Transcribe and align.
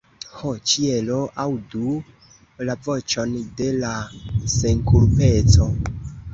Ho 0.37 0.51
ĉielo, 0.69 1.17
aŭdu 1.43 1.91
la 2.69 2.77
voĉon 2.89 3.37
de 3.61 3.69
la 3.85 3.95
senkulpeco! 4.57 5.73